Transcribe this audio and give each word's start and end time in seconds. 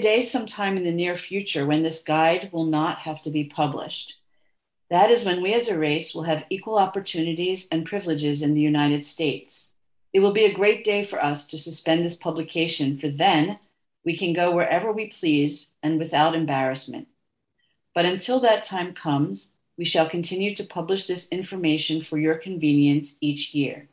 a 0.00 0.02
day 0.02 0.22
sometime 0.22 0.78
in 0.78 0.84
the 0.84 0.90
near 0.90 1.14
future 1.14 1.66
when 1.66 1.82
this 1.82 2.02
guide 2.02 2.48
will 2.52 2.64
not 2.64 3.00
have 3.00 3.20
to 3.20 3.28
be 3.28 3.44
published. 3.44 4.14
That 4.88 5.10
is 5.10 5.26
when 5.26 5.42
we 5.42 5.52
as 5.52 5.68
a 5.68 5.78
race 5.78 6.14
will 6.14 6.22
have 6.22 6.46
equal 6.48 6.78
opportunities 6.78 7.68
and 7.70 7.84
privileges 7.84 8.40
in 8.40 8.54
the 8.54 8.62
United 8.62 9.04
States. 9.04 9.68
It 10.14 10.20
will 10.20 10.32
be 10.32 10.46
a 10.46 10.54
great 10.54 10.86
day 10.86 11.04
for 11.04 11.22
us 11.22 11.46
to 11.48 11.58
suspend 11.58 12.02
this 12.02 12.14
publication, 12.14 12.96
for 12.96 13.10
then 13.10 13.58
we 14.02 14.16
can 14.16 14.32
go 14.32 14.50
wherever 14.52 14.90
we 14.90 15.08
please 15.08 15.74
and 15.82 15.98
without 15.98 16.34
embarrassment. 16.34 17.08
But 17.94 18.06
until 18.06 18.40
that 18.40 18.62
time 18.62 18.94
comes, 18.94 19.56
we 19.76 19.84
shall 19.84 20.08
continue 20.08 20.54
to 20.54 20.64
publish 20.64 21.06
this 21.06 21.28
information 21.28 22.00
for 22.00 22.16
your 22.16 22.36
convenience 22.36 23.18
each 23.20 23.52
year. 23.54 23.89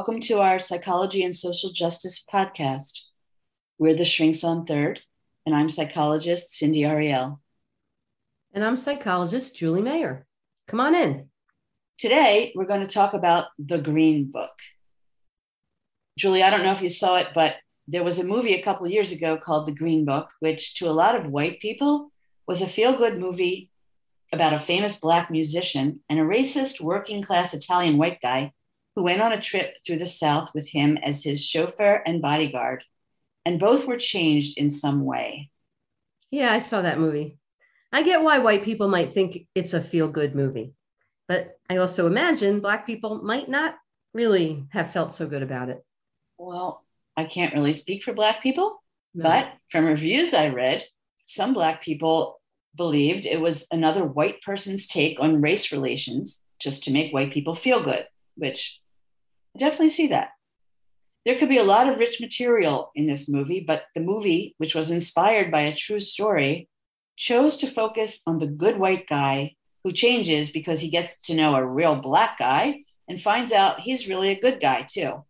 Welcome 0.00 0.18
to 0.18 0.40
our 0.40 0.58
Psychology 0.58 1.22
and 1.22 1.36
Social 1.36 1.70
Justice 1.70 2.24
podcast. 2.24 3.00
We're 3.78 3.94
the 3.94 4.06
Shrinks 4.06 4.42
on 4.42 4.64
Third, 4.64 5.02
and 5.44 5.54
I'm 5.54 5.68
psychologist 5.68 6.54
Cindy 6.54 6.86
Ariel. 6.86 7.38
And 8.54 8.64
I'm 8.64 8.78
psychologist 8.78 9.56
Julie 9.56 9.82
Mayer. 9.82 10.24
Come 10.68 10.80
on 10.80 10.94
in. 10.94 11.28
Today, 11.98 12.50
we're 12.54 12.64
going 12.64 12.80
to 12.80 12.86
talk 12.86 13.12
about 13.12 13.48
The 13.58 13.76
Green 13.76 14.30
Book. 14.30 14.52
Julie, 16.16 16.42
I 16.42 16.48
don't 16.48 16.62
know 16.62 16.72
if 16.72 16.80
you 16.80 16.88
saw 16.88 17.16
it, 17.16 17.28
but 17.34 17.56
there 17.86 18.02
was 18.02 18.18
a 18.18 18.24
movie 18.24 18.54
a 18.54 18.62
couple 18.62 18.88
years 18.88 19.12
ago 19.12 19.36
called 19.36 19.68
The 19.68 19.74
Green 19.74 20.06
Book, 20.06 20.30
which 20.40 20.76
to 20.76 20.88
a 20.88 20.96
lot 20.96 21.14
of 21.14 21.30
white 21.30 21.60
people 21.60 22.10
was 22.46 22.62
a 22.62 22.66
feel 22.66 22.96
good 22.96 23.18
movie 23.18 23.70
about 24.32 24.54
a 24.54 24.58
famous 24.58 24.96
Black 24.96 25.30
musician 25.30 26.00
and 26.08 26.18
a 26.18 26.22
racist 26.22 26.80
working 26.80 27.22
class 27.22 27.52
Italian 27.52 27.98
white 27.98 28.22
guy 28.22 28.54
who 28.96 29.02
went 29.02 29.20
on 29.20 29.32
a 29.32 29.40
trip 29.40 29.76
through 29.86 29.98
the 29.98 30.06
South 30.06 30.50
with 30.54 30.68
him 30.68 30.98
as 31.02 31.22
his 31.22 31.44
chauffeur 31.44 32.02
and 32.06 32.22
bodyguard, 32.22 32.84
and 33.44 33.60
both 33.60 33.86
were 33.86 33.96
changed 33.96 34.58
in 34.58 34.70
some 34.70 35.04
way. 35.04 35.50
Yeah, 36.30 36.52
I 36.52 36.58
saw 36.58 36.82
that 36.82 36.98
movie. 36.98 37.38
I 37.92 38.02
get 38.02 38.22
why 38.22 38.38
white 38.38 38.62
people 38.62 38.88
might 38.88 39.14
think 39.14 39.46
it's 39.54 39.74
a 39.74 39.82
feel 39.82 40.08
good 40.08 40.34
movie, 40.34 40.74
but 41.28 41.58
I 41.68 41.78
also 41.78 42.06
imagine 42.06 42.60
Black 42.60 42.86
people 42.86 43.22
might 43.22 43.48
not 43.48 43.76
really 44.14 44.64
have 44.70 44.92
felt 44.92 45.12
so 45.12 45.26
good 45.26 45.42
about 45.42 45.68
it. 45.68 45.84
Well, 46.38 46.84
I 47.16 47.24
can't 47.24 47.54
really 47.54 47.74
speak 47.74 48.02
for 48.02 48.12
Black 48.12 48.42
people, 48.42 48.82
no. 49.14 49.24
but 49.24 49.52
from 49.70 49.86
reviews 49.86 50.34
I 50.34 50.48
read, 50.48 50.84
some 51.26 51.52
Black 51.52 51.82
people 51.82 52.40
believed 52.76 53.26
it 53.26 53.40
was 53.40 53.66
another 53.70 54.04
white 54.04 54.42
person's 54.42 54.86
take 54.86 55.18
on 55.20 55.40
race 55.40 55.72
relations 55.72 56.42
just 56.60 56.84
to 56.84 56.92
make 56.92 57.12
white 57.12 57.32
people 57.32 57.54
feel 57.54 57.82
good, 57.82 58.06
which 58.36 58.79
I 59.54 59.58
definitely 59.58 59.90
see 59.90 60.08
that. 60.08 60.30
There 61.26 61.38
could 61.38 61.48
be 61.48 61.58
a 61.58 61.64
lot 61.64 61.88
of 61.88 61.98
rich 61.98 62.20
material 62.20 62.90
in 62.94 63.06
this 63.06 63.28
movie, 63.28 63.60
but 63.60 63.84
the 63.94 64.00
movie, 64.00 64.54
which 64.58 64.74
was 64.74 64.90
inspired 64.90 65.50
by 65.50 65.62
a 65.62 65.76
true 65.76 66.00
story, 66.00 66.68
chose 67.16 67.58
to 67.58 67.66
focus 67.66 68.22
on 68.26 68.38
the 68.38 68.46
good 68.46 68.78
white 68.78 69.06
guy 69.06 69.54
who 69.84 69.92
changes 69.92 70.50
because 70.50 70.80
he 70.80 70.90
gets 70.90 71.26
to 71.26 71.34
know 71.34 71.54
a 71.54 71.64
real 71.64 71.96
black 71.96 72.38
guy 72.38 72.84
and 73.08 73.20
finds 73.20 73.52
out 73.52 73.80
he's 73.80 74.08
really 74.08 74.30
a 74.30 74.40
good 74.40 74.60
guy 74.60 74.82
too. 74.82 75.24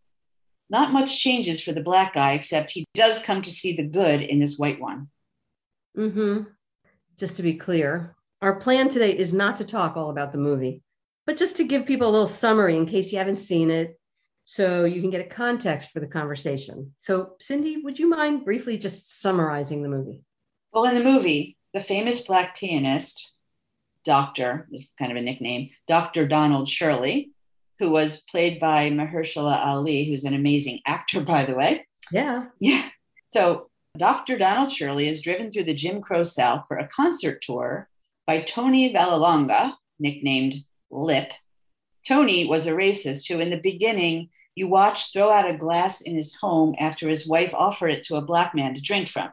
Not 0.68 0.92
much 0.92 1.18
changes 1.18 1.60
for 1.60 1.72
the 1.72 1.82
black 1.82 2.14
guy, 2.14 2.32
except 2.32 2.70
he 2.70 2.84
does 2.94 3.24
come 3.24 3.42
to 3.42 3.50
see 3.50 3.74
the 3.74 3.82
good 3.82 4.20
in 4.20 4.38
this 4.38 4.56
white 4.56 4.80
one. 4.80 5.08
Mm-hmm. 5.98 6.44
Just 7.18 7.36
to 7.36 7.42
be 7.42 7.54
clear, 7.54 8.14
our 8.40 8.60
plan 8.60 8.88
today 8.88 9.16
is 9.16 9.34
not 9.34 9.56
to 9.56 9.64
talk 9.64 9.96
all 9.96 10.10
about 10.10 10.30
the 10.30 10.38
movie, 10.38 10.82
but 11.26 11.36
just 11.36 11.56
to 11.56 11.64
give 11.64 11.86
people 11.86 12.08
a 12.08 12.12
little 12.12 12.26
summary 12.26 12.76
in 12.76 12.86
case 12.86 13.10
you 13.10 13.18
haven't 13.18 13.36
seen 13.36 13.70
it 13.70 13.99
so 14.44 14.84
you 14.84 15.00
can 15.00 15.10
get 15.10 15.24
a 15.24 15.28
context 15.28 15.90
for 15.90 16.00
the 16.00 16.06
conversation. 16.06 16.94
So, 16.98 17.34
Cindy, 17.40 17.78
would 17.82 17.98
you 17.98 18.08
mind 18.08 18.44
briefly 18.44 18.78
just 18.78 19.20
summarizing 19.20 19.82
the 19.82 19.88
movie? 19.88 20.22
Well, 20.72 20.84
in 20.84 20.94
the 20.94 21.04
movie, 21.04 21.56
the 21.74 21.80
famous 21.80 22.26
Black 22.26 22.56
pianist, 22.56 23.32
Doctor, 24.04 24.68
is 24.72 24.92
kind 24.98 25.10
of 25.10 25.16
a 25.16 25.22
nickname, 25.22 25.70
Dr. 25.86 26.26
Donald 26.26 26.68
Shirley, 26.68 27.32
who 27.78 27.90
was 27.90 28.22
played 28.22 28.60
by 28.60 28.90
Mahershala 28.90 29.64
Ali, 29.64 30.04
who's 30.04 30.24
an 30.24 30.34
amazing 30.34 30.80
actor, 30.86 31.20
by 31.20 31.44
the 31.44 31.54
way. 31.54 31.86
Yeah. 32.12 32.46
Yeah. 32.60 32.88
So, 33.28 33.70
Dr. 33.96 34.38
Donald 34.38 34.70
Shirley 34.70 35.08
is 35.08 35.22
driven 35.22 35.50
through 35.50 35.64
the 35.64 35.74
Jim 35.74 36.00
Crow 36.00 36.22
South 36.22 36.64
for 36.68 36.78
a 36.78 36.88
concert 36.88 37.42
tour 37.42 37.88
by 38.26 38.40
Tony 38.42 38.92
Vallelonga, 38.92 39.74
nicknamed 39.98 40.54
Lip. 40.90 41.32
Tony 42.06 42.46
was 42.46 42.66
a 42.66 42.72
racist 42.72 43.28
who, 43.28 43.40
in 43.40 43.50
the 43.50 43.60
beginning, 43.60 44.30
you 44.54 44.68
watch 44.68 45.12
throw 45.12 45.30
out 45.30 45.48
a 45.48 45.56
glass 45.56 46.00
in 46.00 46.14
his 46.14 46.34
home 46.34 46.74
after 46.78 47.08
his 47.08 47.28
wife 47.28 47.54
offered 47.54 47.88
it 47.88 48.04
to 48.04 48.16
a 48.16 48.22
black 48.22 48.54
man 48.54 48.74
to 48.74 48.80
drink 48.80 49.08
from. 49.08 49.30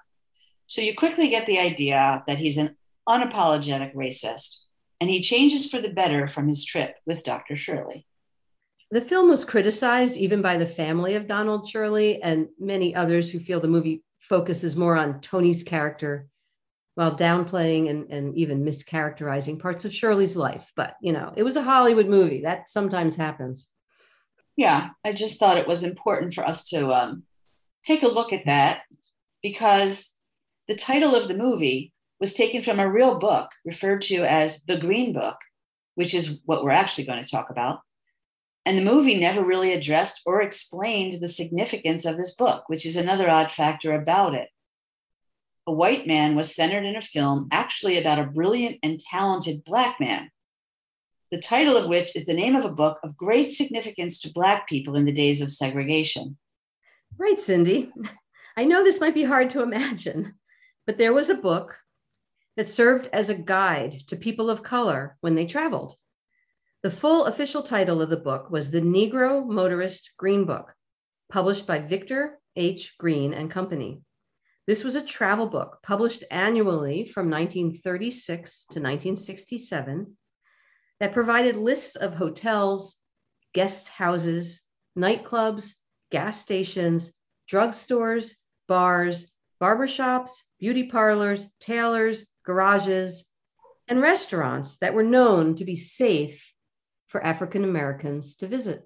So 0.67 0.81
you 0.81 0.95
quickly 0.95 1.29
get 1.29 1.45
the 1.45 1.59
idea 1.59 2.23
that 2.27 2.37
he's 2.37 2.57
an 2.57 2.75
unapologetic 3.07 3.95
racist, 3.95 4.57
and 4.99 5.09
he 5.09 5.21
changes 5.21 5.69
for 5.69 5.81
the 5.81 5.93
better 5.93 6.27
from 6.27 6.47
his 6.47 6.65
trip 6.65 6.95
with 7.05 7.23
Dr. 7.23 7.55
Shirley. 7.55 8.05
The 8.91 9.01
film 9.01 9.29
was 9.29 9.43
criticized 9.43 10.15
even 10.15 10.41
by 10.41 10.57
the 10.57 10.65
family 10.65 11.15
of 11.15 11.27
Donald 11.27 11.67
Shirley 11.67 12.21
and 12.21 12.47
many 12.59 12.95
others 12.95 13.29
who 13.29 13.39
feel 13.39 13.59
the 13.59 13.67
movie 13.67 14.03
focuses 14.19 14.77
more 14.77 14.95
on 14.95 15.19
Tony's 15.19 15.63
character 15.63 16.27
while 16.97 17.15
downplaying 17.15 17.89
and, 17.89 18.11
and 18.11 18.37
even 18.37 18.65
mischaracterizing 18.65 19.59
parts 19.59 19.85
of 19.85 19.93
Shirley's 19.93 20.35
life. 20.35 20.71
But, 20.75 20.95
you 21.01 21.13
know, 21.13 21.31
it 21.35 21.43
was 21.43 21.55
a 21.55 21.63
Hollywood 21.63 22.07
movie. 22.07 22.41
That 22.41 22.69
sometimes 22.69 23.15
happens 23.15 23.67
yeah, 24.57 24.89
I 25.05 25.13
just 25.13 25.39
thought 25.39 25.57
it 25.57 25.67
was 25.67 25.83
important 25.83 26.33
for 26.33 26.45
us 26.45 26.67
to 26.69 26.91
um, 26.91 27.23
take 27.85 28.01
a 28.01 28.07
look 28.07 28.33
at 28.33 28.47
that 28.47 28.81
because 29.43 30.15
the 30.67 30.75
title 30.75 31.15
of 31.15 31.27
the 31.27 31.37
movie 31.37 31.93
was 32.19 32.33
taken 32.33 32.63
from 32.63 32.79
a 32.79 32.91
real 32.91 33.19
book 33.19 33.51
referred 33.63 34.01
to 34.01 34.23
as 34.23 34.59
the 34.63 34.77
Green 34.77 35.13
Book, 35.13 35.37
which 35.93 36.15
is 36.15 36.41
what 36.45 36.63
we're 36.63 36.71
actually 36.71 37.05
going 37.05 37.23
to 37.23 37.29
talk 37.29 37.51
about. 37.51 37.79
And 38.65 38.77
the 38.77 38.83
movie 38.83 39.19
never 39.19 39.45
really 39.45 39.71
addressed 39.73 40.23
or 40.25 40.41
explained 40.41 41.21
the 41.21 41.27
significance 41.27 42.03
of 42.03 42.17
this 42.17 42.35
book, 42.35 42.63
which 42.67 42.85
is 42.85 42.95
another 42.95 43.29
odd 43.29 43.51
factor 43.51 43.93
about 43.93 44.33
it. 44.33 44.49
A 45.67 45.71
white 45.71 46.07
man 46.07 46.35
was 46.35 46.55
centered 46.55 46.85
in 46.85 46.95
a 46.95 47.01
film 47.01 47.49
actually 47.51 47.97
about 47.97 48.19
a 48.19 48.23
brilliant 48.23 48.77
and 48.81 48.99
talented 48.99 49.63
black 49.65 49.99
man 49.99 50.31
the 51.31 51.39
title 51.39 51.75
of 51.75 51.89
which 51.89 52.15
is 52.15 52.25
the 52.25 52.33
name 52.33 52.55
of 52.55 52.63
a 52.63 52.69
book 52.69 52.99
of 53.03 53.17
great 53.17 53.49
significance 53.49 54.19
to 54.21 54.31
Black 54.31 54.67
people 54.67 54.95
in 54.95 55.05
the 55.05 55.11
days 55.11 55.41
of 55.41 55.51
segregation. 55.51 56.37
Right, 57.17 57.39
Cindy. 57.39 57.91
I 58.57 58.63
know 58.63 58.83
this 58.83 58.99
might 58.99 59.13
be 59.13 59.23
hard 59.23 59.49
to 59.51 59.61
imagine, 59.61 60.35
but 60.85 60.97
there 60.97 61.13
was 61.13 61.29
a 61.29 61.35
book 61.35 61.77
that 62.55 62.67
served 62.67 63.09
as 63.11 63.29
a 63.29 63.35
guide 63.35 64.03
to 64.07 64.15
people 64.15 64.49
of 64.49 64.63
color 64.63 65.17
when 65.21 65.35
they 65.35 65.45
traveled. 65.45 65.95
The 66.81 66.91
full 66.91 67.25
official 67.25 67.61
title 67.61 68.01
of 68.01 68.09
the 68.09 68.17
book 68.17 68.49
was 68.49 68.71
The 68.71 68.81
Negro 68.81 69.45
Motorist 69.45 70.13
Green 70.17 70.45
Book, 70.45 70.73
published 71.29 71.67
by 71.67 71.79
Victor 71.79 72.39
H. 72.55 72.95
Green 72.97 73.33
and 73.33 73.51
Company. 73.51 74.01
This 74.67 74.83
was 74.83 74.95
a 74.95 75.01
travel 75.01 75.47
book 75.47 75.79
published 75.81 76.25
annually 76.29 77.05
from 77.05 77.29
1936 77.29 78.65
to 78.71 78.79
1967 78.79 80.17
that 80.99 81.13
provided 81.13 81.55
lists 81.55 81.95
of 81.95 82.15
hotels, 82.15 82.97
guest 83.53 83.87
houses, 83.87 84.59
nightclubs, 84.97 85.75
gas 86.11 86.41
stations, 86.41 87.13
drugstores, 87.49 88.33
bars, 88.67 89.31
barbershops, 89.61 90.31
beauty 90.59 90.83
parlors, 90.83 91.47
tailors, 91.61 92.25
garages, 92.45 93.29
and 93.87 94.01
restaurants 94.01 94.79
that 94.79 94.93
were 94.93 95.03
known 95.03 95.55
to 95.55 95.63
be 95.63 95.77
safe 95.77 96.53
for 97.07 97.23
African 97.23 97.63
Americans 97.63 98.35
to 98.35 98.47
visit. 98.47 98.83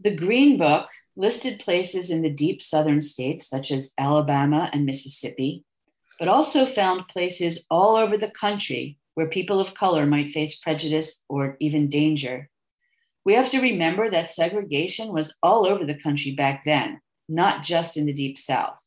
The 0.00 0.16
Green 0.16 0.58
Book 0.58 0.88
listed 1.16 1.60
places 1.60 2.10
in 2.10 2.22
the 2.22 2.30
deep 2.30 2.60
southern 2.60 3.00
states, 3.00 3.48
such 3.48 3.70
as 3.70 3.92
Alabama 3.98 4.68
and 4.72 4.84
Mississippi, 4.84 5.64
but 6.18 6.28
also 6.28 6.66
found 6.66 7.08
places 7.08 7.66
all 7.70 7.96
over 7.96 8.16
the 8.16 8.30
country 8.30 8.98
where 9.14 9.28
people 9.28 9.60
of 9.60 9.74
color 9.74 10.06
might 10.06 10.30
face 10.30 10.58
prejudice 10.58 11.22
or 11.28 11.56
even 11.60 11.88
danger. 11.88 12.48
We 13.24 13.34
have 13.34 13.50
to 13.50 13.60
remember 13.60 14.10
that 14.10 14.28
segregation 14.28 15.12
was 15.12 15.36
all 15.42 15.66
over 15.66 15.84
the 15.84 16.00
country 16.00 16.32
back 16.32 16.64
then, 16.64 17.00
not 17.28 17.62
just 17.62 17.96
in 17.96 18.06
the 18.06 18.12
Deep 18.12 18.38
South. 18.38 18.80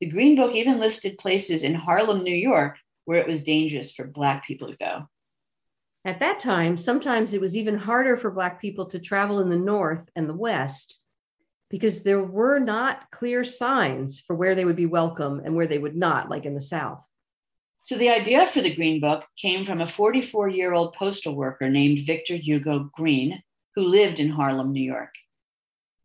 The 0.00 0.08
Green 0.08 0.36
Book 0.36 0.54
even 0.54 0.80
listed 0.80 1.18
places 1.18 1.62
in 1.62 1.74
Harlem, 1.74 2.22
New 2.22 2.34
York, 2.34 2.76
where 3.04 3.20
it 3.20 3.26
was 3.26 3.44
dangerous 3.44 3.92
for 3.92 4.06
Black 4.06 4.46
people 4.46 4.68
to 4.68 4.76
go. 4.76 5.08
At 6.04 6.20
that 6.20 6.40
time, 6.40 6.76
sometimes 6.76 7.34
it 7.34 7.40
was 7.40 7.56
even 7.56 7.76
harder 7.76 8.16
for 8.16 8.30
Black 8.30 8.60
people 8.60 8.86
to 8.86 8.98
travel 8.98 9.40
in 9.40 9.50
the 9.50 9.56
North 9.56 10.08
and 10.16 10.28
the 10.28 10.34
West 10.34 10.99
because 11.70 12.02
there 12.02 12.22
were 12.22 12.58
not 12.58 13.10
clear 13.12 13.44
signs 13.44 14.20
for 14.20 14.34
where 14.34 14.54
they 14.54 14.64
would 14.64 14.76
be 14.76 14.86
welcome 14.86 15.40
and 15.44 15.54
where 15.54 15.68
they 15.68 15.78
would 15.78 15.96
not, 15.96 16.28
like 16.28 16.44
in 16.44 16.54
the 16.54 16.60
South. 16.60 17.06
So 17.80 17.96
the 17.96 18.10
idea 18.10 18.46
for 18.46 18.60
the 18.60 18.74
Green 18.74 19.00
Book 19.00 19.24
came 19.40 19.64
from 19.64 19.80
a 19.80 19.86
44 19.86 20.48
year 20.48 20.74
old 20.74 20.94
postal 20.94 21.34
worker 21.34 21.70
named 21.70 22.04
Victor 22.04 22.34
Hugo 22.34 22.90
Green, 22.94 23.42
who 23.74 23.82
lived 23.82 24.18
in 24.18 24.28
Harlem, 24.28 24.72
New 24.72 24.82
York. 24.82 25.14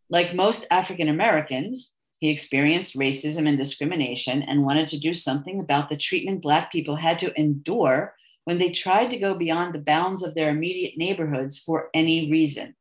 Like 0.09 0.35
most 0.35 0.67
African 0.69 1.09
Americans, 1.09 1.93
he 2.19 2.29
experienced 2.29 2.97
racism 2.97 3.47
and 3.47 3.57
discrimination 3.57 4.43
and 4.43 4.63
wanted 4.63 4.87
to 4.89 4.99
do 4.99 5.13
something 5.13 5.59
about 5.59 5.89
the 5.89 5.97
treatment 5.97 6.41
Black 6.41 6.71
people 6.71 6.95
had 6.95 7.19
to 7.19 7.37
endure 7.37 8.15
when 8.45 8.59
they 8.59 8.69
tried 8.69 9.09
to 9.09 9.17
go 9.17 9.33
beyond 9.33 9.73
the 9.73 9.79
bounds 9.79 10.23
of 10.23 10.35
their 10.35 10.49
immediate 10.49 10.93
neighborhoods 10.97 11.57
for 11.57 11.89
any 11.93 12.31
reason. 12.31 12.75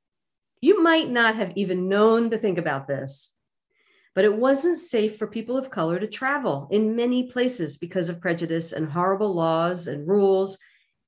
You 0.64 0.82
might 0.82 1.11
not 1.11 1.37
have 1.37 1.52
even 1.56 1.90
known 1.90 2.31
to 2.31 2.38
think 2.38 2.56
about 2.56 2.88
this, 2.88 3.34
but 4.14 4.25
it 4.25 4.34
wasn't 4.34 4.78
safe 4.78 5.19
for 5.19 5.26
people 5.26 5.58
of 5.58 5.70
color 5.70 5.99
to 5.99 6.06
travel 6.06 6.69
in 6.70 6.96
many 6.96 7.31
places 7.31 7.76
because 7.76 8.08
of 8.08 8.22
prejudice 8.22 8.72
and 8.72 8.90
horrible 8.90 9.34
laws 9.34 9.88
and 9.88 10.08
rules. 10.08 10.56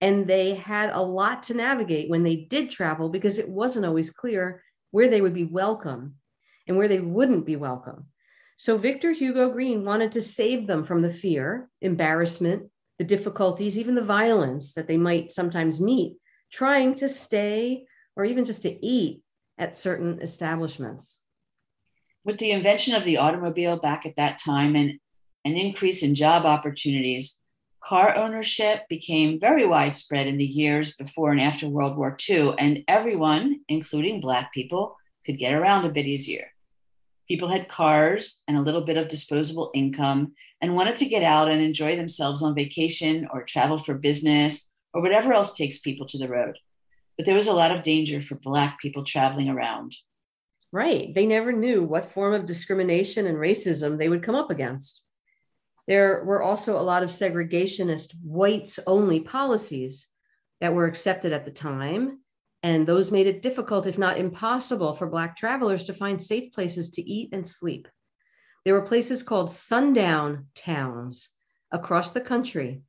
And 0.03 0.27
they 0.27 0.57
had 0.57 0.91
a 0.91 1.01
lot 1.01 1.45
to 1.45 1.55
navigate 1.55 2.11
when 2.11 2.23
they 2.23 2.37
did 2.37 2.69
travel 2.69 3.09
because 3.09 3.39
it 3.39 3.49
wasn't 3.49 3.87
always 3.87 4.11
clear 4.11 4.63
where 4.91 5.09
they 5.09 5.23
would 5.23 5.33
be 5.33 5.45
welcome 5.45 6.17
and 6.69 6.77
where 6.77 6.89
they 6.89 7.01
wouldn't 7.01 7.47
be 7.47 7.57
welcome. 7.57 8.09
So 8.59 8.77
Victor 8.77 9.13
Hugo 9.13 9.49
Green 9.49 9.87
wanted 9.87 10.13
to 10.13 10.21
save 10.21 10.67
them 10.67 10.85
from 10.85 11.01
the 11.01 11.11
fear, 11.11 11.71
embarrassment, 11.81 12.69
the 12.99 13.05
difficulties, 13.05 13.79
even 13.79 13.95
the 13.95 14.03
violence 14.03 14.75
that 14.75 14.87
they 14.87 14.99
might 14.99 15.33
sometimes 15.33 15.81
meet 15.81 16.19
trying 16.53 16.95
to 16.97 17.09
stay 17.09 17.87
or 18.17 18.27
even 18.27 18.45
just 18.45 18.61
to 18.63 18.87
eat 18.87 19.23
at 19.59 19.77
certain 19.77 20.21
establishments. 20.21 21.19
With 22.25 22.39
the 22.39 22.51
invention 22.51 22.95
of 22.95 23.05
the 23.05 23.19
automobile 23.19 23.79
back 23.79 24.05
at 24.05 24.17
that 24.17 24.39
time 24.39 24.75
and 24.75 24.99
an 25.45 25.55
increase 25.55 26.03
in 26.03 26.15
job 26.15 26.45
opportunities, 26.45 27.39
car 27.83 28.17
ownership 28.17 28.83
became 28.89 29.39
very 29.39 29.65
widespread 29.65 30.27
in 30.27 30.39
the 30.39 30.45
years 30.45 30.97
before 30.97 31.31
and 31.31 31.41
after 31.41 31.69
World 31.69 31.97
War 31.97 32.17
II, 32.29 32.55
and 32.59 32.83
everyone, 32.89 33.61
including 33.69 34.21
Black 34.21 34.53
people, 34.53 34.97
could 35.25 35.39
get 35.39 35.53
around 35.53 35.85
a 35.85 35.93
bit 35.93 36.07
easier. 36.07 36.49
People 37.29 37.49
had 37.49 37.69
cars 37.69 38.43
and 38.49 38.57
a 38.57 38.63
little 38.63 38.83
bit 38.83 38.97
of 38.97 39.09
disposable 39.09 39.71
income 39.75 40.35
and 40.61 40.75
wanted 40.75 40.97
to 40.97 41.07
get 41.07 41.23
out 41.23 41.49
and 41.49 41.61
enjoy 41.61 41.97
themselves 41.97 42.43
on 42.43 42.55
vacation 42.55 43.29
or 43.33 43.45
travel 43.45 43.79
for 43.79 43.95
business 43.95 44.69
or 44.93 45.03
whatever 45.03 45.33
else 45.33 45.55
takes 45.55 45.79
people 45.79 46.07
to 46.07 46.19
the 46.19 46.29
road. 46.29 46.57
But 47.17 47.27
there 47.27 47.35
was 47.35 47.49
a 47.49 47.53
lot 47.53 47.75
of 47.75 47.83
danger 47.83 48.21
for 48.21 48.35
Black 48.37 48.79
people 48.79 49.05
traveling 49.05 49.49
around. 49.49 49.97
Right. 50.73 51.15
They 51.15 51.27
never 51.27 51.53
knew 51.53 51.83
what 51.83 52.13
form 52.13 52.35
of 52.35 52.47
discrimination 52.47 53.27
and 53.27 53.39
racism 53.39 53.99
they 53.99 54.09
would 54.09 54.23
come 54.23 54.35
up 54.35 54.51
against. 54.51 55.03
There 55.89 56.25
were 56.25 56.43
also 56.43 56.79
a 56.79 56.83
lot 56.83 57.03
of 57.03 57.11
segregationist 57.11 58.13
whites 58.23 58.79
only 58.87 59.21
policies 59.21 60.09
that 60.61 60.75
were 60.75 60.87
accepted 60.87 61.33
at 61.33 61.45
the 61.45 61.51
time 61.51 62.19
and 62.67 62.85
those 62.85 63.13
made 63.13 63.29
it 63.29 63.43
difficult, 63.43 63.87
if 63.87 63.97
not 63.97 64.19
impossible, 64.19 64.93
for 64.93 65.07
Black 65.07 65.37
travelers 65.37 65.85
to 65.85 65.95
find 65.95 66.21
safe 66.21 66.53
places 66.53 66.91
to 66.91 67.03
eat 67.03 67.29
and 67.33 67.47
sleep. 67.47 67.87
There 68.65 68.75
were 68.75 68.83
places 68.83 69.23
called 69.23 69.53
sundown 69.53 70.47
towns 70.57 71.29
across 71.71 72.11
the 72.11 72.21
country 72.21 72.83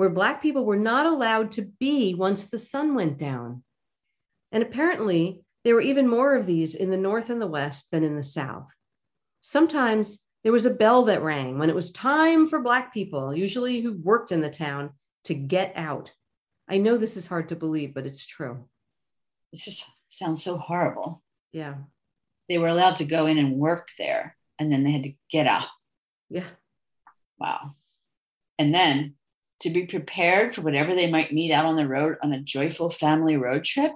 where 0.00 0.08
Black 0.08 0.40
people 0.40 0.64
were 0.64 0.78
not 0.78 1.04
allowed 1.04 1.52
to 1.52 1.60
be 1.78 2.14
once 2.14 2.46
the 2.46 2.56
sun 2.56 2.94
went 2.94 3.18
down. 3.18 3.62
And 4.50 4.62
apparently, 4.62 5.44
there 5.62 5.74
were 5.74 5.82
even 5.82 6.08
more 6.08 6.34
of 6.34 6.46
these 6.46 6.74
in 6.74 6.88
the 6.88 6.96
North 6.96 7.28
and 7.28 7.38
the 7.38 7.46
West 7.46 7.90
than 7.90 8.02
in 8.02 8.16
the 8.16 8.22
South. 8.22 8.66
Sometimes 9.42 10.18
there 10.42 10.52
was 10.52 10.64
a 10.64 10.70
bell 10.72 11.04
that 11.04 11.22
rang 11.22 11.58
when 11.58 11.68
it 11.68 11.74
was 11.74 11.92
time 11.92 12.46
for 12.46 12.62
Black 12.62 12.94
people, 12.94 13.36
usually 13.36 13.82
who 13.82 13.92
worked 13.92 14.32
in 14.32 14.40
the 14.40 14.48
town, 14.48 14.92
to 15.24 15.34
get 15.34 15.74
out. 15.76 16.10
I 16.66 16.78
know 16.78 16.96
this 16.96 17.18
is 17.18 17.26
hard 17.26 17.50
to 17.50 17.54
believe, 17.54 17.92
but 17.92 18.06
it's 18.06 18.24
true 18.24 18.64
it 19.52 19.58
just 19.58 19.90
sounds 20.08 20.42
so 20.42 20.56
horrible. 20.56 21.22
Yeah. 21.52 21.74
They 22.48 22.56
were 22.56 22.68
allowed 22.68 22.96
to 22.96 23.04
go 23.04 23.26
in 23.26 23.36
and 23.36 23.58
work 23.58 23.88
there 23.98 24.34
and 24.58 24.72
then 24.72 24.82
they 24.82 24.92
had 24.92 25.02
to 25.02 25.12
get 25.30 25.46
out. 25.46 25.66
Yeah. 26.30 26.48
Wow. 27.38 27.74
And 28.58 28.74
then 28.74 29.16
to 29.60 29.70
be 29.70 29.86
prepared 29.86 30.54
for 30.54 30.62
whatever 30.62 30.94
they 30.94 31.10
might 31.10 31.32
meet 31.32 31.52
out 31.52 31.66
on 31.66 31.76
the 31.76 31.88
road 31.88 32.16
on 32.22 32.32
a 32.32 32.40
joyful 32.40 32.90
family 32.90 33.36
road 33.36 33.64
trip, 33.64 33.92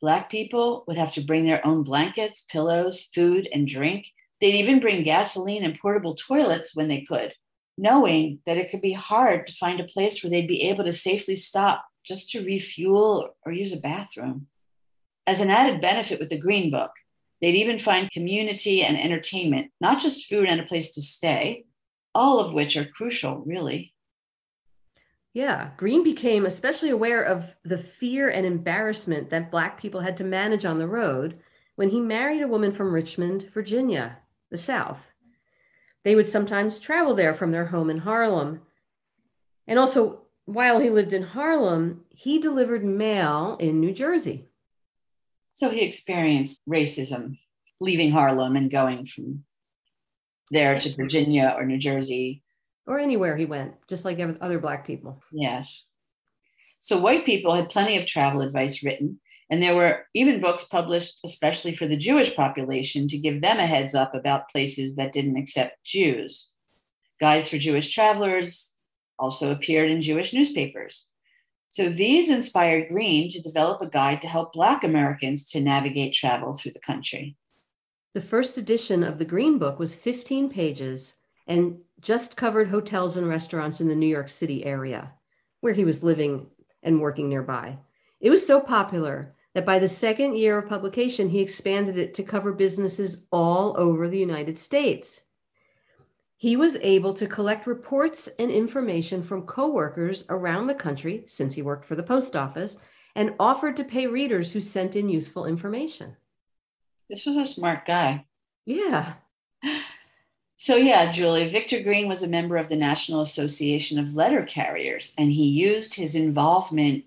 Black 0.00 0.30
people 0.30 0.84
would 0.86 0.96
have 0.96 1.12
to 1.12 1.24
bring 1.24 1.44
their 1.44 1.64
own 1.66 1.82
blankets, 1.82 2.44
pillows, 2.50 3.08
food, 3.12 3.48
and 3.52 3.66
drink. 3.66 4.06
They'd 4.40 4.54
even 4.54 4.78
bring 4.78 5.02
gasoline 5.02 5.64
and 5.64 5.78
portable 5.78 6.14
toilets 6.14 6.76
when 6.76 6.86
they 6.86 7.00
could, 7.00 7.34
knowing 7.76 8.38
that 8.46 8.56
it 8.56 8.70
could 8.70 8.80
be 8.80 8.92
hard 8.92 9.46
to 9.46 9.52
find 9.54 9.80
a 9.80 9.84
place 9.84 10.22
where 10.22 10.30
they'd 10.30 10.46
be 10.46 10.68
able 10.68 10.84
to 10.84 10.92
safely 10.92 11.34
stop 11.34 11.84
just 12.04 12.30
to 12.30 12.44
refuel 12.44 13.36
or 13.44 13.50
use 13.50 13.72
a 13.72 13.80
bathroom. 13.80 14.46
As 15.26 15.40
an 15.40 15.50
added 15.50 15.80
benefit 15.80 16.20
with 16.20 16.30
the 16.30 16.38
Green 16.38 16.70
Book, 16.70 16.92
they'd 17.42 17.56
even 17.56 17.78
find 17.78 18.10
community 18.10 18.82
and 18.82 18.98
entertainment, 18.98 19.72
not 19.80 20.00
just 20.00 20.26
food 20.28 20.48
and 20.48 20.60
a 20.60 20.64
place 20.64 20.92
to 20.94 21.02
stay, 21.02 21.64
all 22.14 22.38
of 22.38 22.54
which 22.54 22.76
are 22.76 22.86
crucial, 22.86 23.42
really. 23.44 23.92
Yeah, 25.32 25.70
Green 25.76 26.02
became 26.02 26.46
especially 26.46 26.90
aware 26.90 27.22
of 27.22 27.56
the 27.64 27.78
fear 27.78 28.28
and 28.28 28.46
embarrassment 28.46 29.30
that 29.30 29.50
Black 29.50 29.80
people 29.80 30.00
had 30.00 30.16
to 30.16 30.24
manage 30.24 30.64
on 30.64 30.78
the 30.78 30.88
road 30.88 31.38
when 31.76 31.90
he 31.90 32.00
married 32.00 32.42
a 32.42 32.48
woman 32.48 32.72
from 32.72 32.92
Richmond, 32.92 33.50
Virginia, 33.52 34.18
the 34.50 34.56
South. 34.56 35.12
They 36.04 36.14
would 36.14 36.26
sometimes 36.26 36.80
travel 36.80 37.14
there 37.14 37.34
from 37.34 37.52
their 37.52 37.66
home 37.66 37.90
in 37.90 37.98
Harlem. 37.98 38.62
And 39.66 39.78
also, 39.78 40.22
while 40.46 40.80
he 40.80 40.88
lived 40.88 41.12
in 41.12 41.22
Harlem, 41.22 42.04
he 42.08 42.38
delivered 42.38 42.84
mail 42.84 43.56
in 43.60 43.80
New 43.80 43.92
Jersey. 43.92 44.48
So 45.52 45.70
he 45.70 45.82
experienced 45.82 46.60
racism 46.68 47.38
leaving 47.80 48.10
Harlem 48.10 48.56
and 48.56 48.70
going 48.70 49.06
from 49.06 49.44
there 50.50 50.80
to 50.80 50.94
Virginia 50.96 51.54
or 51.56 51.66
New 51.66 51.78
Jersey. 51.78 52.42
Or 52.88 52.98
anywhere 52.98 53.36
he 53.36 53.44
went, 53.44 53.74
just 53.86 54.06
like 54.06 54.18
other 54.40 54.58
Black 54.58 54.86
people. 54.86 55.22
Yes. 55.30 55.84
So 56.80 56.98
white 56.98 57.26
people 57.26 57.54
had 57.54 57.68
plenty 57.68 57.98
of 57.98 58.06
travel 58.06 58.40
advice 58.40 58.82
written, 58.82 59.20
and 59.50 59.62
there 59.62 59.76
were 59.76 60.06
even 60.14 60.40
books 60.40 60.64
published 60.64 61.18
especially 61.22 61.74
for 61.74 61.86
the 61.86 61.98
Jewish 61.98 62.34
population 62.34 63.06
to 63.08 63.18
give 63.18 63.42
them 63.42 63.58
a 63.58 63.66
heads 63.66 63.94
up 63.94 64.14
about 64.14 64.48
places 64.48 64.96
that 64.96 65.12
didn't 65.12 65.36
accept 65.36 65.84
Jews. 65.84 66.50
Guides 67.20 67.50
for 67.50 67.58
Jewish 67.58 67.92
travelers 67.92 68.74
also 69.18 69.52
appeared 69.52 69.90
in 69.90 70.00
Jewish 70.00 70.32
newspapers. 70.32 71.08
So 71.68 71.90
these 71.90 72.30
inspired 72.30 72.88
Green 72.88 73.28
to 73.28 73.42
develop 73.42 73.82
a 73.82 73.86
guide 73.86 74.22
to 74.22 74.28
help 74.28 74.54
Black 74.54 74.82
Americans 74.82 75.44
to 75.50 75.60
navigate 75.60 76.14
travel 76.14 76.54
through 76.54 76.72
the 76.72 76.80
country. 76.80 77.36
The 78.14 78.22
first 78.22 78.56
edition 78.56 79.04
of 79.04 79.18
the 79.18 79.26
Green 79.26 79.58
Book 79.58 79.78
was 79.78 79.94
15 79.94 80.48
pages 80.48 81.16
and 81.46 81.80
just 82.00 82.36
covered 82.36 82.68
hotels 82.68 83.16
and 83.16 83.28
restaurants 83.28 83.80
in 83.80 83.88
the 83.88 83.94
New 83.94 84.06
York 84.06 84.28
City 84.28 84.64
area, 84.64 85.12
where 85.60 85.74
he 85.74 85.84
was 85.84 86.02
living 86.02 86.46
and 86.82 87.00
working 87.00 87.28
nearby. 87.28 87.78
It 88.20 88.30
was 88.30 88.46
so 88.46 88.60
popular 88.60 89.34
that 89.54 89.66
by 89.66 89.78
the 89.78 89.88
second 89.88 90.36
year 90.36 90.58
of 90.58 90.68
publication, 90.68 91.30
he 91.30 91.40
expanded 91.40 91.98
it 91.98 92.14
to 92.14 92.22
cover 92.22 92.52
businesses 92.52 93.18
all 93.32 93.78
over 93.78 94.08
the 94.08 94.18
United 94.18 94.58
States 94.58 95.22
he 96.40 96.56
was 96.56 96.76
able 96.76 97.14
to 97.14 97.26
collect 97.26 97.66
reports 97.66 98.28
and 98.38 98.48
information 98.48 99.24
from 99.24 99.42
coworkers 99.42 100.24
around 100.28 100.68
the 100.68 100.74
country 100.74 101.24
since 101.26 101.54
he 101.54 101.62
worked 101.62 101.84
for 101.84 101.96
the 101.96 102.02
post 102.02 102.36
office 102.36 102.78
and 103.16 103.34
offered 103.40 103.76
to 103.76 103.84
pay 103.84 104.06
readers 104.06 104.52
who 104.52 104.60
sent 104.60 104.94
in 104.94 105.08
useful 105.08 105.46
information. 105.46 106.16
This 107.10 107.26
was 107.26 107.36
a 107.36 107.44
smart 107.44 107.86
guy. 107.86 108.24
Yeah. 108.64 109.14
So, 110.60 110.74
yeah, 110.74 111.08
Julie, 111.08 111.48
Victor 111.48 111.80
Green 111.80 112.08
was 112.08 112.24
a 112.24 112.28
member 112.28 112.56
of 112.56 112.68
the 112.68 112.74
National 112.74 113.20
Association 113.20 113.96
of 113.96 114.16
Letter 114.16 114.42
Carriers, 114.42 115.12
and 115.16 115.30
he 115.30 115.44
used 115.44 115.94
his 115.94 116.16
involvement 116.16 117.04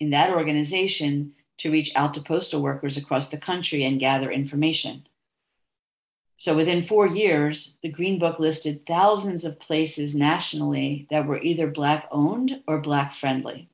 in 0.00 0.08
that 0.10 0.30
organization 0.30 1.34
to 1.58 1.70
reach 1.70 1.94
out 1.94 2.14
to 2.14 2.22
postal 2.22 2.62
workers 2.62 2.96
across 2.96 3.28
the 3.28 3.36
country 3.36 3.84
and 3.84 4.00
gather 4.00 4.30
information. 4.30 5.06
So 6.38 6.56
within 6.56 6.82
four 6.82 7.06
years, 7.06 7.76
the 7.82 7.90
Green 7.90 8.18
Book 8.18 8.38
listed 8.38 8.86
thousands 8.86 9.44
of 9.44 9.60
places 9.60 10.14
nationally 10.14 11.06
that 11.10 11.26
were 11.26 11.42
either 11.42 11.66
Black 11.66 12.08
owned 12.10 12.62
or 12.66 12.80
Black 12.80 13.12
friendly. 13.12 13.68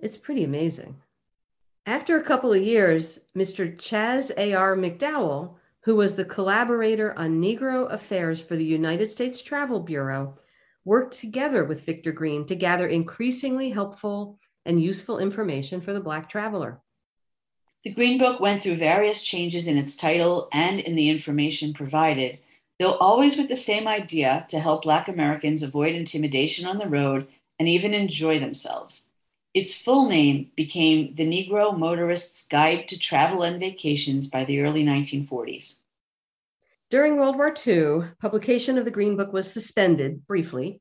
It's 0.00 0.16
pretty 0.16 0.44
amazing. 0.44 0.96
After 1.84 2.16
a 2.16 2.24
couple 2.24 2.54
of 2.54 2.62
years, 2.62 3.20
Mr. 3.36 3.76
Chaz 3.76 4.30
A.R. 4.38 4.76
McDowell, 4.76 5.56
who 5.84 5.96
was 5.96 6.14
the 6.14 6.24
collaborator 6.24 7.16
on 7.18 7.40
Negro 7.40 7.90
affairs 7.92 8.40
for 8.40 8.56
the 8.56 8.64
United 8.64 9.10
States 9.10 9.42
Travel 9.42 9.80
Bureau, 9.80 10.38
worked 10.84 11.18
together 11.18 11.64
with 11.64 11.84
Victor 11.84 12.12
Green 12.12 12.46
to 12.46 12.54
gather 12.54 12.86
increasingly 12.86 13.70
helpful 13.70 14.38
and 14.64 14.82
useful 14.82 15.18
information 15.18 15.80
for 15.80 15.92
the 15.92 16.00
Black 16.00 16.28
traveler. 16.28 16.80
The 17.84 17.90
Green 17.90 18.16
Book 18.16 18.38
went 18.38 18.62
through 18.62 18.76
various 18.76 19.22
changes 19.22 19.66
in 19.66 19.76
its 19.76 19.96
title 19.96 20.48
and 20.52 20.78
in 20.78 20.94
the 20.94 21.08
information 21.08 21.72
provided, 21.72 22.38
though 22.78 22.92
always 22.94 23.36
with 23.36 23.48
the 23.48 23.56
same 23.56 23.88
idea 23.88 24.46
to 24.50 24.60
help 24.60 24.82
Black 24.82 25.08
Americans 25.08 25.64
avoid 25.64 25.96
intimidation 25.96 26.64
on 26.64 26.78
the 26.78 26.88
road 26.88 27.26
and 27.58 27.68
even 27.68 27.92
enjoy 27.92 28.38
themselves. 28.38 29.08
Its 29.54 29.76
full 29.76 30.08
name 30.08 30.50
became 30.56 31.14
The 31.14 31.26
Negro 31.26 31.76
Motorist's 31.76 32.46
Guide 32.46 32.88
to 32.88 32.98
Travel 32.98 33.42
and 33.42 33.60
Vacations 33.60 34.28
by 34.28 34.44
the 34.44 34.60
early 34.60 34.82
1940s. 34.82 35.76
During 36.88 37.16
World 37.16 37.36
War 37.36 37.54
II, 37.66 38.10
publication 38.20 38.78
of 38.78 38.84
the 38.86 38.90
Green 38.90 39.16
Book 39.16 39.32
was 39.32 39.50
suspended 39.50 40.26
briefly, 40.26 40.80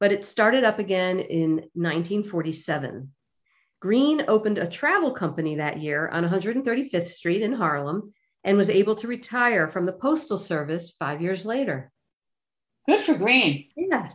but 0.00 0.12
it 0.12 0.24
started 0.24 0.64
up 0.64 0.80
again 0.80 1.20
in 1.20 1.50
1947. 1.74 3.12
Green 3.80 4.24
opened 4.26 4.58
a 4.58 4.66
travel 4.66 5.12
company 5.12 5.56
that 5.56 5.78
year 5.78 6.08
on 6.08 6.24
135th 6.24 7.06
Street 7.06 7.42
in 7.42 7.52
Harlem 7.52 8.12
and 8.42 8.56
was 8.56 8.70
able 8.70 8.96
to 8.96 9.06
retire 9.06 9.68
from 9.68 9.86
the 9.86 9.92
Postal 9.92 10.36
Service 10.38 10.90
five 10.90 11.22
years 11.22 11.46
later. 11.46 11.92
Good 12.88 13.00
for 13.00 13.14
Green. 13.14 13.68
Yeah. 13.76 14.10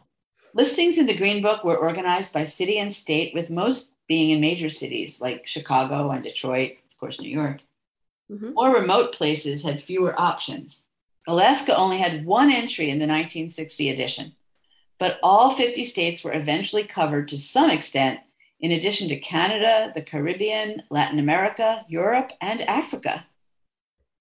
Listings 0.55 0.99
in 0.99 1.07
the 1.07 1.17
Green 1.17 1.41
Book 1.41 1.63
were 1.63 1.77
organized 1.77 2.33
by 2.33 2.43
city 2.43 2.77
and 2.77 2.93
state, 2.93 3.33
with 3.33 3.49
most 3.49 3.93
being 4.07 4.29
in 4.29 4.39
major 4.41 4.69
cities 4.69 5.19
like 5.19 5.47
Chicago 5.47 6.11
and 6.11 6.23
Detroit, 6.23 6.73
of 6.91 6.99
course, 6.99 7.19
New 7.19 7.29
York. 7.29 7.61
Mm-hmm. 8.31 8.53
More 8.53 8.73
remote 8.73 9.13
places 9.13 9.63
had 9.63 9.83
fewer 9.83 10.19
options. 10.19 10.83
Alaska 11.27 11.75
only 11.75 11.97
had 11.97 12.25
one 12.25 12.51
entry 12.51 12.85
in 12.85 12.99
the 12.99 13.07
1960 13.07 13.89
edition, 13.89 14.35
but 14.99 15.19
all 15.23 15.53
50 15.53 15.83
states 15.83 16.23
were 16.23 16.33
eventually 16.33 16.83
covered 16.83 17.27
to 17.29 17.37
some 17.37 17.69
extent, 17.69 18.19
in 18.59 18.71
addition 18.71 19.09
to 19.09 19.19
Canada, 19.19 19.91
the 19.95 20.01
Caribbean, 20.01 20.83
Latin 20.89 21.19
America, 21.19 21.81
Europe, 21.87 22.31
and 22.41 22.61
Africa. 22.61 23.25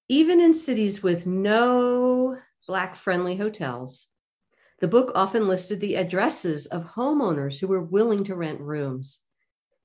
Even 0.08 0.40
in 0.40 0.54
cities 0.54 1.02
with 1.02 1.26
no 1.26 2.38
Black 2.66 2.96
friendly 2.96 3.36
hotels, 3.36 4.06
the 4.82 4.88
book 4.88 5.12
often 5.14 5.46
listed 5.46 5.80
the 5.80 5.94
addresses 5.94 6.66
of 6.66 6.82
homeowners 6.84 7.60
who 7.60 7.68
were 7.68 7.84
willing 7.84 8.24
to 8.24 8.34
rent 8.34 8.60
rooms. 8.60 9.20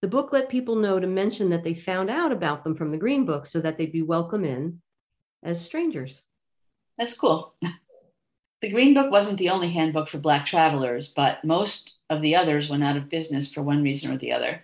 The 0.02 0.08
book 0.08 0.34
let 0.34 0.50
people 0.50 0.76
know 0.76 1.00
to 1.00 1.06
mention 1.06 1.52
that 1.52 1.64
they 1.64 1.76
found 1.76 2.10
out 2.10 2.32
about 2.32 2.64
them 2.64 2.76
from 2.76 2.90
the 2.90 2.98
Green 2.98 3.24
Book 3.24 3.46
so 3.46 3.62
that 3.62 3.78
they'd 3.78 3.92
be 3.92 4.02
welcome 4.02 4.44
in 4.44 4.82
as 5.44 5.64
strangers. 5.64 6.24
That's 6.98 7.14
cool. 7.14 7.54
The 8.60 8.70
Green 8.72 8.96
Book 8.96 9.12
wasn't 9.12 9.38
the 9.38 9.52
only 9.52 9.70
handbook 9.70 10.08
for 10.08 10.18
Black 10.18 10.44
travelers, 10.44 11.10
but 11.10 11.46
most 11.46 11.98
of 12.10 12.24
the 12.24 12.36
others 12.36 12.72
went 12.72 12.84
out 12.84 12.98
of 12.98 13.08
business 13.08 13.54
for 13.54 13.62
one 13.62 13.84
reason 13.84 14.12
or 14.12 14.18
the 14.18 14.32
other. 14.32 14.64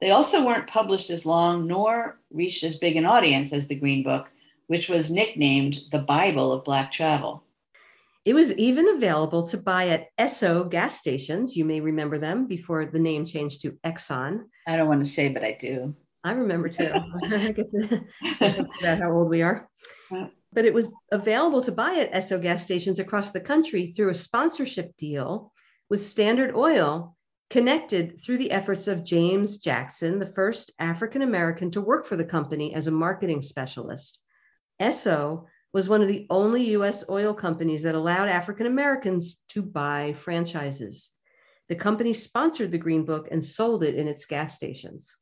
They 0.00 0.10
also 0.10 0.44
weren't 0.44 0.66
published 0.66 1.08
as 1.08 1.24
long 1.24 1.68
nor 1.68 2.18
reached 2.32 2.64
as 2.64 2.78
big 2.78 2.96
an 2.96 3.06
audience 3.06 3.52
as 3.52 3.68
the 3.68 3.76
Green 3.76 4.02
Book, 4.02 4.26
which 4.66 4.88
was 4.88 5.12
nicknamed 5.12 5.82
the 5.92 6.00
Bible 6.00 6.52
of 6.52 6.64
Black 6.64 6.90
travel. 6.90 7.44
It 8.28 8.34
was 8.34 8.52
even 8.58 8.90
available 8.90 9.48
to 9.48 9.56
buy 9.56 9.88
at 9.88 10.08
Esso 10.20 10.70
gas 10.70 10.98
stations. 10.98 11.56
You 11.56 11.64
may 11.64 11.80
remember 11.80 12.18
them 12.18 12.46
before 12.46 12.84
the 12.84 12.98
name 12.98 13.24
changed 13.24 13.62
to 13.62 13.78
Exxon. 13.86 14.40
I 14.66 14.76
don't 14.76 14.86
want 14.86 15.00
to 15.00 15.08
say, 15.08 15.30
but 15.30 15.42
I 15.42 15.56
do. 15.58 15.94
I 16.22 16.32
remember 16.32 16.68
too. 16.68 16.92
I 17.22 18.66
that's 18.82 19.00
how 19.00 19.12
old 19.12 19.30
we 19.30 19.40
are. 19.40 19.66
But 20.52 20.66
it 20.66 20.74
was 20.74 20.90
available 21.10 21.62
to 21.62 21.72
buy 21.72 21.94
at 21.94 22.12
Esso 22.12 22.38
gas 22.42 22.62
stations 22.62 22.98
across 22.98 23.30
the 23.30 23.40
country 23.40 23.94
through 23.96 24.10
a 24.10 24.14
sponsorship 24.14 24.94
deal 24.98 25.50
with 25.88 26.04
Standard 26.04 26.54
Oil, 26.54 27.16
connected 27.48 28.20
through 28.20 28.36
the 28.36 28.50
efforts 28.50 28.88
of 28.88 29.06
James 29.06 29.56
Jackson, 29.56 30.18
the 30.18 30.26
first 30.26 30.70
African 30.78 31.22
American 31.22 31.70
to 31.70 31.80
work 31.80 32.06
for 32.06 32.16
the 32.16 32.24
company 32.24 32.74
as 32.74 32.88
a 32.88 32.90
marketing 32.90 33.40
specialist. 33.40 34.18
Esso 34.78 35.46
was 35.72 35.88
one 35.88 36.02
of 36.02 36.08
the 36.08 36.26
only 36.30 36.70
US 36.70 37.08
oil 37.08 37.34
companies 37.34 37.82
that 37.82 37.94
allowed 37.94 38.28
African 38.28 38.66
Americans 38.66 39.42
to 39.48 39.62
buy 39.62 40.12
franchises. 40.14 41.10
The 41.68 41.76
company 41.76 42.12
sponsored 42.12 42.70
the 42.70 42.78
Green 42.78 43.04
Book 43.04 43.28
and 43.30 43.44
sold 43.44 43.84
it 43.84 43.94
in 43.94 44.08
its 44.08 44.24
gas 44.24 44.54
stations. 44.54 45.16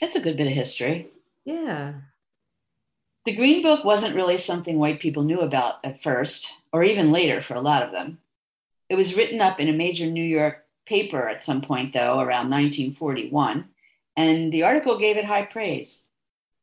That's 0.00 0.16
a 0.16 0.20
good 0.20 0.36
bit 0.36 0.48
of 0.48 0.52
history. 0.52 1.08
Yeah. 1.44 1.94
The 3.24 3.34
Green 3.34 3.62
Book 3.62 3.84
wasn't 3.84 4.16
really 4.16 4.36
something 4.36 4.78
white 4.78 5.00
people 5.00 5.22
knew 5.22 5.40
about 5.40 5.76
at 5.84 6.02
first, 6.02 6.52
or 6.72 6.82
even 6.82 7.12
later 7.12 7.40
for 7.40 7.54
a 7.54 7.60
lot 7.60 7.82
of 7.82 7.92
them. 7.92 8.18
It 8.88 8.94
was 8.94 9.16
written 9.16 9.40
up 9.40 9.58
in 9.58 9.68
a 9.68 9.72
major 9.72 10.06
New 10.06 10.24
York 10.24 10.64
paper 10.86 11.28
at 11.28 11.42
some 11.42 11.60
point, 11.60 11.92
though, 11.92 12.20
around 12.20 12.50
1941, 12.50 13.68
and 14.16 14.52
the 14.52 14.62
article 14.62 14.98
gave 14.98 15.16
it 15.16 15.24
high 15.24 15.42
praise. 15.42 16.05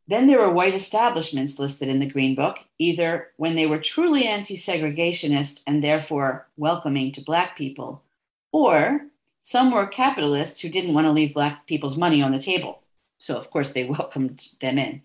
Then 0.07 0.27
there 0.27 0.39
were 0.39 0.51
white 0.51 0.73
establishments 0.73 1.59
listed 1.59 1.87
in 1.87 1.99
the 1.99 2.09
Green 2.09 2.35
Book, 2.35 2.59
either 2.77 3.29
when 3.37 3.55
they 3.55 3.65
were 3.65 3.79
truly 3.79 4.25
anti 4.25 4.55
segregationist 4.55 5.61
and 5.65 5.83
therefore 5.83 6.47
welcoming 6.57 7.11
to 7.13 7.21
Black 7.21 7.55
people, 7.55 8.03
or 8.51 9.07
some 9.41 9.71
were 9.71 9.87
capitalists 9.87 10.59
who 10.59 10.69
didn't 10.69 10.93
want 10.93 11.05
to 11.05 11.11
leave 11.11 11.33
Black 11.33 11.67
people's 11.67 11.97
money 11.97 12.21
on 12.21 12.31
the 12.31 12.39
table. 12.39 12.83
So, 13.17 13.37
of 13.37 13.49
course, 13.49 13.71
they 13.71 13.83
welcomed 13.97 14.49
them 14.59 14.77
in. 14.77 15.01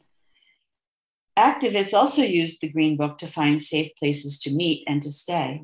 Activists 1.39 1.95
also 1.95 2.23
used 2.23 2.61
the 2.61 2.69
Green 2.69 2.97
Book 2.97 3.19
to 3.19 3.29
find 3.29 3.63
safe 3.63 3.93
places 3.97 4.39
to 4.41 4.51
meet 4.51 4.83
and 4.89 5.01
to 5.05 5.11
stay. 5.11 5.63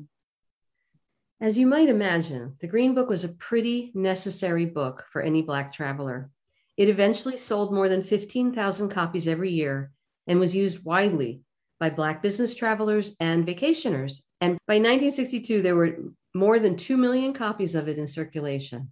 As 1.41 1.57
you 1.57 1.67
might 1.67 1.89
imagine, 1.89 2.55
the 2.61 2.67
Green 2.67 2.95
Book 2.95 3.09
was 3.09 3.25
a 3.25 3.29
pretty 3.29 3.91
necessary 3.93 4.65
book 4.65 5.03
for 5.11 5.21
any 5.21 5.41
Black 5.41 5.73
traveler. 5.73 6.31
It 6.77 6.89
eventually 6.89 7.37
sold 7.37 7.73
more 7.73 7.87
than 7.87 8.03
15,000 8.03 8.89
copies 8.89 9.27
every 9.27 9.51
year 9.51 9.91
and 10.27 10.39
was 10.39 10.55
used 10.55 10.83
widely 10.83 11.41
by 11.79 11.89
Black 11.89 12.21
business 12.21 12.55
travelers 12.55 13.13
and 13.19 13.45
vacationers. 13.45 14.23
And 14.41 14.57
by 14.67 14.75
1962, 14.75 15.61
there 15.61 15.75
were 15.75 15.97
more 16.33 16.59
than 16.59 16.75
2 16.75 16.97
million 16.97 17.33
copies 17.33 17.75
of 17.75 17.87
it 17.87 17.97
in 17.97 18.07
circulation. 18.07 18.91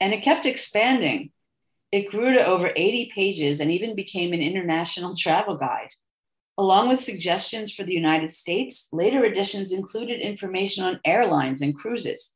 And 0.00 0.12
it 0.12 0.22
kept 0.22 0.46
expanding. 0.46 1.30
It 1.90 2.10
grew 2.10 2.34
to 2.34 2.46
over 2.46 2.72
80 2.74 3.10
pages 3.14 3.60
and 3.60 3.70
even 3.70 3.94
became 3.94 4.32
an 4.32 4.40
international 4.40 5.16
travel 5.16 5.56
guide. 5.56 5.88
Along 6.58 6.88
with 6.88 7.00
suggestions 7.00 7.72
for 7.72 7.84
the 7.84 7.94
United 7.94 8.32
States, 8.32 8.88
later 8.92 9.24
editions 9.24 9.72
included 9.72 10.20
information 10.20 10.84
on 10.84 11.00
airlines 11.04 11.62
and 11.62 11.74
cruises. 11.74 12.34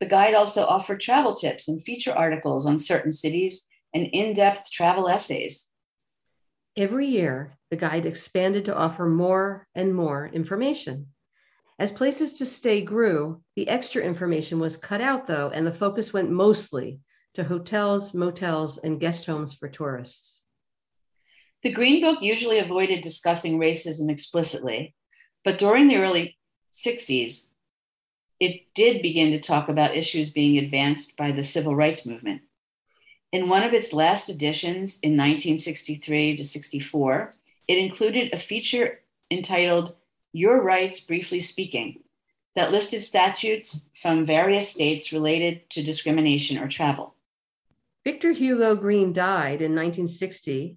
The 0.00 0.06
guide 0.06 0.34
also 0.34 0.64
offered 0.64 1.00
travel 1.00 1.34
tips 1.34 1.68
and 1.68 1.82
feature 1.82 2.12
articles 2.12 2.66
on 2.66 2.78
certain 2.78 3.12
cities 3.12 3.66
and 3.94 4.06
in 4.12 4.32
depth 4.32 4.70
travel 4.70 5.08
essays. 5.08 5.70
Every 6.76 7.06
year, 7.06 7.58
the 7.70 7.76
guide 7.76 8.06
expanded 8.06 8.64
to 8.64 8.76
offer 8.76 9.06
more 9.06 9.68
and 9.74 9.94
more 9.94 10.26
information. 10.32 11.08
As 11.78 11.92
places 11.92 12.34
to 12.34 12.46
stay 12.46 12.80
grew, 12.80 13.42
the 13.56 13.68
extra 13.68 14.02
information 14.02 14.58
was 14.58 14.76
cut 14.76 15.00
out, 15.00 15.26
though, 15.26 15.50
and 15.50 15.66
the 15.66 15.72
focus 15.72 16.12
went 16.12 16.30
mostly 16.30 17.00
to 17.34 17.44
hotels, 17.44 18.14
motels, 18.14 18.78
and 18.78 19.00
guest 19.00 19.26
homes 19.26 19.54
for 19.54 19.68
tourists. 19.68 20.42
The 21.62 21.72
Green 21.72 22.00
Book 22.00 22.22
usually 22.22 22.58
avoided 22.58 23.02
discussing 23.02 23.58
racism 23.58 24.10
explicitly, 24.10 24.94
but 25.44 25.58
during 25.58 25.88
the 25.88 25.96
early 25.96 26.38
60s, 26.72 27.49
it 28.40 28.72
did 28.74 29.02
begin 29.02 29.30
to 29.32 29.40
talk 29.40 29.68
about 29.68 29.94
issues 29.94 30.30
being 30.30 30.58
advanced 30.58 31.16
by 31.16 31.30
the 31.30 31.42
civil 31.42 31.76
rights 31.76 32.06
movement. 32.06 32.40
In 33.32 33.48
one 33.48 33.62
of 33.62 33.74
its 33.74 33.92
last 33.92 34.28
editions 34.28 34.98
in 35.02 35.12
1963 35.12 36.38
to 36.38 36.42
64, 36.42 37.34
it 37.68 37.78
included 37.78 38.32
a 38.32 38.38
feature 38.38 39.00
entitled 39.30 39.94
Your 40.32 40.62
Rights 40.62 41.00
Briefly 41.00 41.40
Speaking 41.40 42.00
that 42.56 42.72
listed 42.72 43.02
statutes 43.02 43.88
from 43.94 44.26
various 44.26 44.72
states 44.72 45.12
related 45.12 45.70
to 45.70 45.84
discrimination 45.84 46.58
or 46.58 46.66
travel. 46.66 47.14
Victor 48.02 48.32
Hugo 48.32 48.74
Green 48.74 49.12
died 49.12 49.62
in 49.62 49.76
1960 49.76 50.76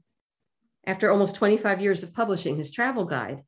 after 0.85 1.09
almost 1.09 1.35
25 1.35 1.81
years 1.81 2.03
of 2.03 2.13
publishing 2.13 2.57
his 2.57 2.69
travel 2.69 3.05
guide. 3.05 3.43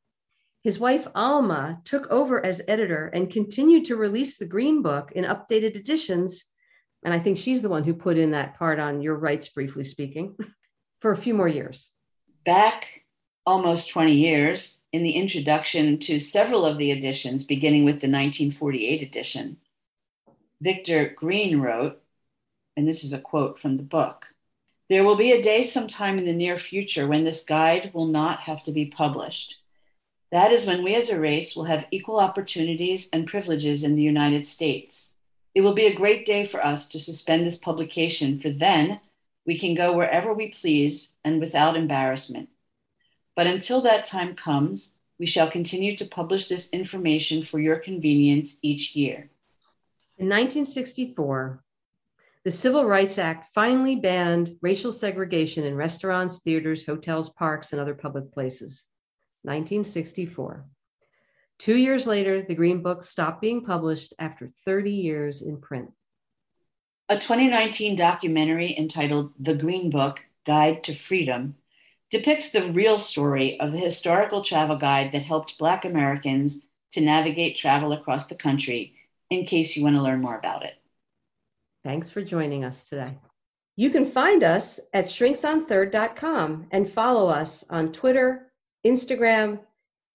His 0.66 0.80
wife 0.80 1.06
Alma 1.14 1.80
took 1.84 2.08
over 2.08 2.44
as 2.44 2.60
editor 2.66 3.06
and 3.06 3.30
continued 3.30 3.84
to 3.84 3.94
release 3.94 4.36
the 4.36 4.46
Green 4.46 4.82
Book 4.82 5.12
in 5.12 5.22
updated 5.22 5.76
editions. 5.76 6.46
And 7.04 7.14
I 7.14 7.20
think 7.20 7.38
she's 7.38 7.62
the 7.62 7.68
one 7.68 7.84
who 7.84 7.94
put 7.94 8.18
in 8.18 8.32
that 8.32 8.56
part 8.56 8.80
on 8.80 9.00
your 9.00 9.14
rights, 9.14 9.46
briefly 9.46 9.84
speaking, 9.84 10.36
for 11.00 11.12
a 11.12 11.16
few 11.16 11.34
more 11.34 11.46
years. 11.46 11.90
Back 12.44 13.04
almost 13.46 13.90
20 13.90 14.10
years, 14.10 14.84
in 14.92 15.04
the 15.04 15.12
introduction 15.12 16.00
to 16.00 16.18
several 16.18 16.66
of 16.66 16.78
the 16.78 16.90
editions, 16.90 17.44
beginning 17.44 17.84
with 17.84 18.00
the 18.00 18.08
1948 18.08 19.02
edition, 19.02 19.58
Victor 20.60 21.14
Green 21.14 21.60
wrote, 21.60 22.02
and 22.76 22.88
this 22.88 23.04
is 23.04 23.12
a 23.12 23.20
quote 23.20 23.60
from 23.60 23.76
the 23.76 23.84
book 23.84 24.26
There 24.88 25.04
will 25.04 25.14
be 25.14 25.30
a 25.30 25.40
day 25.40 25.62
sometime 25.62 26.18
in 26.18 26.24
the 26.24 26.32
near 26.32 26.56
future 26.56 27.06
when 27.06 27.22
this 27.22 27.44
guide 27.44 27.92
will 27.94 28.08
not 28.08 28.40
have 28.40 28.64
to 28.64 28.72
be 28.72 28.86
published. 28.86 29.58
That 30.32 30.50
is 30.50 30.66
when 30.66 30.82
we 30.82 30.94
as 30.94 31.10
a 31.10 31.20
race 31.20 31.54
will 31.54 31.64
have 31.64 31.86
equal 31.90 32.18
opportunities 32.18 33.08
and 33.12 33.26
privileges 33.26 33.84
in 33.84 33.94
the 33.94 34.02
United 34.02 34.46
States. 34.46 35.12
It 35.54 35.60
will 35.60 35.74
be 35.74 35.86
a 35.86 35.94
great 35.94 36.26
day 36.26 36.44
for 36.44 36.64
us 36.64 36.88
to 36.88 37.00
suspend 37.00 37.46
this 37.46 37.56
publication, 37.56 38.38
for 38.38 38.50
then 38.50 39.00
we 39.46 39.58
can 39.58 39.74
go 39.74 39.92
wherever 39.92 40.34
we 40.34 40.48
please 40.48 41.14
and 41.24 41.40
without 41.40 41.76
embarrassment. 41.76 42.48
But 43.36 43.46
until 43.46 43.80
that 43.82 44.04
time 44.04 44.34
comes, 44.34 44.98
we 45.18 45.26
shall 45.26 45.50
continue 45.50 45.96
to 45.96 46.04
publish 46.04 46.48
this 46.48 46.70
information 46.70 47.40
for 47.40 47.60
your 47.60 47.76
convenience 47.76 48.58
each 48.62 48.96
year. 48.96 49.30
In 50.18 50.26
1964, 50.28 51.62
the 52.44 52.50
Civil 52.50 52.84
Rights 52.84 53.18
Act 53.18 53.54
finally 53.54 53.96
banned 53.96 54.56
racial 54.60 54.92
segregation 54.92 55.64
in 55.64 55.76
restaurants, 55.76 56.40
theaters, 56.40 56.84
hotels, 56.84 57.30
parks, 57.30 57.72
and 57.72 57.80
other 57.80 57.94
public 57.94 58.32
places. 58.32 58.84
1964. 59.46 60.66
Two 61.58 61.76
years 61.76 62.06
later, 62.06 62.42
the 62.42 62.54
Green 62.54 62.82
Book 62.82 63.02
stopped 63.02 63.40
being 63.40 63.64
published 63.64 64.12
after 64.18 64.46
30 64.46 64.90
years 64.90 65.40
in 65.40 65.58
print. 65.58 65.90
A 67.08 67.18
2019 67.18 67.96
documentary 67.96 68.76
entitled 68.76 69.32
The 69.38 69.54
Green 69.54 69.90
Book 69.90 70.20
Guide 70.44 70.84
to 70.84 70.94
Freedom 70.94 71.54
depicts 72.10 72.50
the 72.50 72.72
real 72.72 72.98
story 72.98 73.58
of 73.60 73.72
the 73.72 73.78
historical 73.78 74.42
travel 74.42 74.76
guide 74.76 75.12
that 75.12 75.22
helped 75.22 75.58
Black 75.58 75.84
Americans 75.84 76.58
to 76.92 77.00
navigate 77.00 77.56
travel 77.56 77.92
across 77.92 78.26
the 78.26 78.34
country 78.34 78.94
in 79.30 79.44
case 79.44 79.76
you 79.76 79.84
want 79.84 79.96
to 79.96 80.02
learn 80.02 80.20
more 80.20 80.38
about 80.38 80.64
it. 80.64 80.74
Thanks 81.84 82.10
for 82.10 82.22
joining 82.22 82.64
us 82.64 82.82
today. 82.88 83.18
You 83.76 83.90
can 83.90 84.06
find 84.06 84.42
us 84.42 84.80
at 84.92 85.06
shrinksonthird.com 85.06 86.66
and 86.70 86.88
follow 86.88 87.28
us 87.28 87.64
on 87.68 87.92
Twitter, 87.92 88.50
Instagram, 88.86 89.60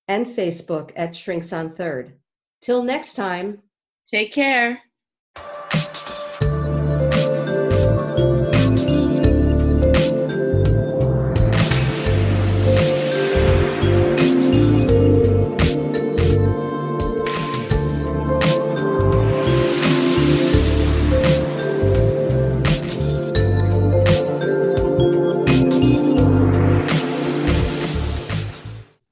and 0.08 0.26
Facebook 0.26 0.92
at 0.96 1.16
Shrinks 1.16 1.54
on 1.54 1.76
Third. 1.76 2.14
Till 2.62 2.84
next 2.84 3.14
time, 3.14 3.60
take 4.06 4.34
care. 4.34 4.82